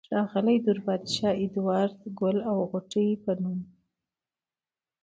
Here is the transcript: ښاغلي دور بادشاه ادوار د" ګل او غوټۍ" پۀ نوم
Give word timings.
ښاغلي 0.09 0.55
دور 0.65 0.79
بادشاه 0.85 1.39
ادوار 1.43 1.89
د" 2.01 2.03
ګل 2.19 2.37
او 2.49 2.57
غوټۍ" 2.69 3.09
پۀ 3.23 3.31
نوم 3.41 3.59